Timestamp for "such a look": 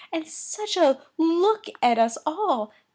0.27-1.65